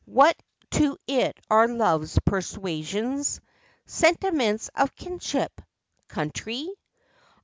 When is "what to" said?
0.07-0.97